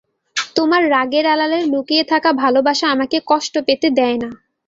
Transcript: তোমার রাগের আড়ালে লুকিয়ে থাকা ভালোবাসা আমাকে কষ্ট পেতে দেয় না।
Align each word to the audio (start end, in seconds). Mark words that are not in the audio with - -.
তোমার 0.55 0.81
রাগের 0.89 1.25
আড়ালে 1.25 1.59
লুকিয়ে 1.65 2.03
থাকা 2.03 2.29
ভালোবাসা 2.43 2.85
আমাকে 2.89 3.17
কষ্ট 3.27 3.53
পেতে 3.67 3.87
দেয় 3.97 4.17
না। 4.23 4.29